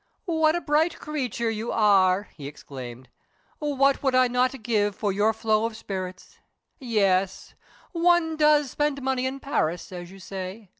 "What 0.25 0.55
a 0.55 0.61
bright 0.61 0.97
creature 0.97 1.51
you 1.51 1.71
are!" 1.71 2.29
he 2.33 2.47
exclaimed. 2.47 3.07
"What 3.59 4.01
would 4.01 4.15
I 4.15 4.27
not 4.27 4.63
give 4.63 4.95
for 4.95 5.13
your 5.13 5.31
flow 5.31 5.65
of 5.65 5.77
spirits! 5.77 6.39
Yes 6.79 7.53
one 7.91 8.35
does 8.35 8.71
spend 8.71 8.99
money 9.03 9.27
in 9.27 9.39
Paris, 9.39 9.91
as 9.91 10.09
you 10.09 10.17
say. 10.17 10.69